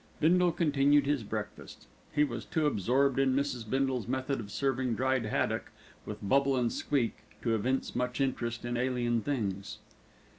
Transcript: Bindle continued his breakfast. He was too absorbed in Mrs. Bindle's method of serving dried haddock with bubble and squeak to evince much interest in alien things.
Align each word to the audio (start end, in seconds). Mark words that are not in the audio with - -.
Bindle 0.19 0.51
continued 0.51 1.05
his 1.05 1.21
breakfast. 1.21 1.85
He 2.11 2.23
was 2.23 2.43
too 2.43 2.65
absorbed 2.65 3.19
in 3.19 3.35
Mrs. 3.35 3.69
Bindle's 3.69 4.07
method 4.07 4.39
of 4.39 4.49
serving 4.49 4.95
dried 4.95 5.25
haddock 5.27 5.69
with 6.07 6.27
bubble 6.27 6.55
and 6.57 6.73
squeak 6.73 7.17
to 7.43 7.53
evince 7.53 7.95
much 7.95 8.19
interest 8.19 8.65
in 8.65 8.77
alien 8.77 9.21
things. 9.21 9.77